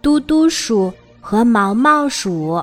[0.00, 2.62] 嘟嘟鼠和毛毛鼠。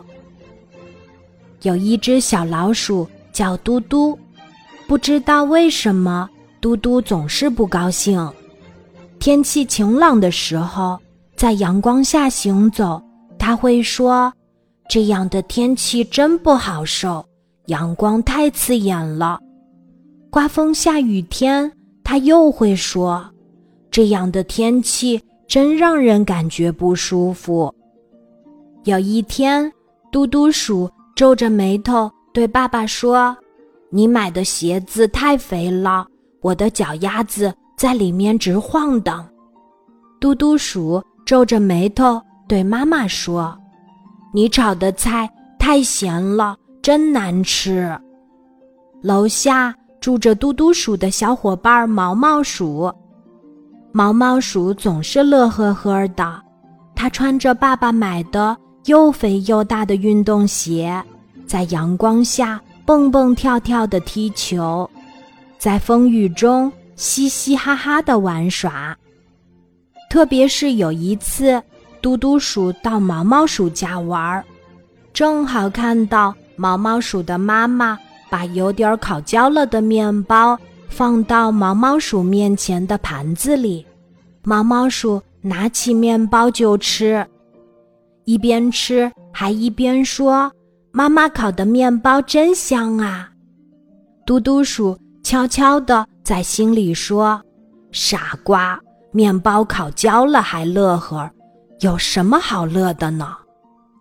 [1.61, 4.17] 有一只小老鼠叫嘟嘟，
[4.87, 6.29] 不知道为什么，
[6.61, 8.31] 嘟嘟总是不高兴。
[9.19, 10.99] 天气晴朗的时候，
[11.35, 13.01] 在阳光下行走，
[13.39, 14.31] 它会说
[14.87, 17.25] ：“这样的天气真不好受，
[17.65, 19.39] 阳光太刺眼了。”
[20.29, 21.71] 刮风下雨天，
[22.03, 23.25] 它又会说
[23.89, 27.73] ：“这样的天气真让人感觉不舒服。”
[28.85, 29.71] 有一天，
[30.11, 33.35] 嘟嘟鼠皱着眉头对爸爸说
[33.89, 36.05] ：“你买的鞋子太肥了，
[36.41, 39.27] 我的脚丫子。”在里面直晃荡，
[40.17, 43.53] 嘟嘟鼠皱着眉头对妈妈说
[44.33, 47.93] ：“你炒的菜太咸了，真难吃。”
[49.03, 52.89] 楼下住着嘟嘟鼠的小伙伴毛毛鼠，
[53.97, 56.43] 毛毛鼠总是乐呵呵的，
[56.93, 61.01] 它穿着爸爸买的又肥又大的运动鞋，
[61.47, 64.89] 在阳光下蹦蹦跳跳的踢球，
[65.57, 66.69] 在风雨中。
[66.97, 68.95] 嘻嘻哈哈的玩耍，
[70.09, 71.61] 特别是有一次，
[72.01, 74.43] 嘟嘟鼠到毛毛鼠家玩，
[75.13, 77.97] 正好看到毛毛鼠的妈妈
[78.29, 83.85] 把有点烤焦了的面包放到毛毛鼠面前的盘子里，
[84.45, 87.25] 毛毛鼠拿起面包就吃，
[88.23, 90.51] 一边吃还一边说
[90.93, 93.29] ：“妈妈烤的面包真香啊！”
[94.25, 96.05] 嘟嘟鼠悄悄地。
[96.23, 97.39] 在心里说
[97.93, 98.79] ：“傻瓜，
[99.11, 101.29] 面包烤焦了还乐呵，
[101.81, 103.35] 有什么好乐的呢？”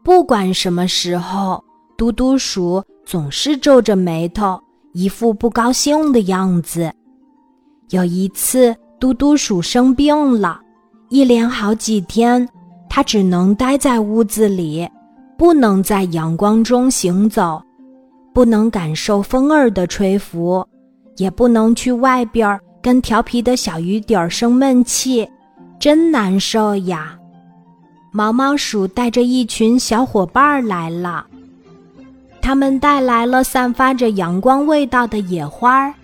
[0.02, 1.62] 不管什么时候，
[1.98, 4.58] 嘟嘟鼠总是皱着眉头，
[4.94, 6.90] 一副不高兴的样子。
[7.90, 8.74] 有一次，
[9.04, 10.58] 嘟嘟鼠生病了，
[11.10, 12.48] 一连好几天，
[12.88, 14.88] 它只能待在屋子里，
[15.36, 17.62] 不能在阳光中行走，
[18.32, 20.66] 不能感受风儿的吹拂。
[21.18, 25.28] 也不能去外边跟调皮的小雨点儿生闷气，
[25.78, 27.14] 真难受呀！
[28.10, 31.26] 毛毛鼠带着一群小伙伴来了，
[32.40, 35.94] 他们带来了散发着阳光味道的野花，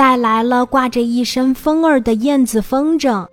[0.00, 3.28] 带来了挂着一身风儿的燕子风筝，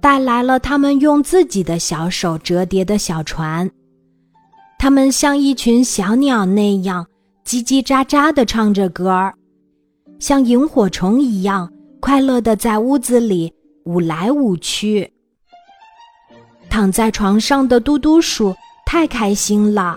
[0.00, 3.70] 带来了他们用自己的小手折叠的小船。
[4.76, 7.06] 他们像一群小鸟那样
[7.46, 9.32] 叽叽喳喳地唱着歌儿。
[10.18, 15.08] 像萤火虫一样快乐的在屋子里舞来舞去。
[16.68, 18.52] 躺在床上的嘟嘟鼠
[18.84, 19.96] 太开心了，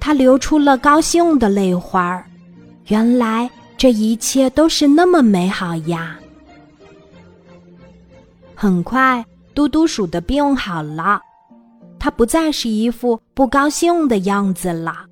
[0.00, 2.26] 它流出了高兴的泪花儿。
[2.88, 3.48] 原来
[3.84, 6.18] 这一切都是那么美好呀！
[8.54, 9.22] 很快，
[9.52, 11.20] 嘟嘟鼠的病好了，
[11.98, 15.04] 它不再是一副不高兴的样子了。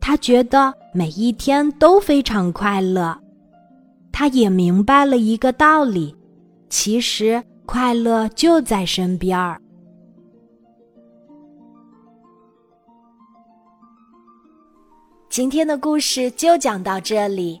[0.00, 3.14] 它觉得每一天都非常快乐。
[4.10, 6.16] 他也明白了一个道理，
[6.70, 9.60] 其实快乐就在身边儿。
[15.28, 17.60] 今天的故事就讲到这里，